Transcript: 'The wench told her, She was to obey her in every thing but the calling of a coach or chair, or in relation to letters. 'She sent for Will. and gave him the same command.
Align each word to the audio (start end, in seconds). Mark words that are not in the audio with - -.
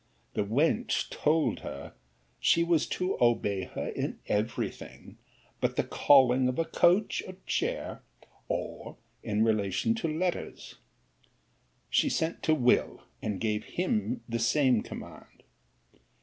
'The 0.33 0.43
wench 0.45 1.11
told 1.11 1.59
her, 1.59 1.93
She 2.39 2.63
was 2.63 2.87
to 2.87 3.19
obey 3.23 3.65
her 3.65 3.89
in 3.89 4.17
every 4.25 4.71
thing 4.71 5.19
but 5.59 5.75
the 5.75 5.83
calling 5.83 6.47
of 6.47 6.57
a 6.57 6.65
coach 6.65 7.21
or 7.27 7.35
chair, 7.45 8.01
or 8.47 8.97
in 9.21 9.43
relation 9.43 9.93
to 9.93 10.07
letters. 10.07 10.77
'She 11.91 12.09
sent 12.09 12.43
for 12.43 12.55
Will. 12.55 13.03
and 13.21 13.39
gave 13.39 13.63
him 13.77 14.23
the 14.27 14.39
same 14.39 14.81
command. 14.81 15.43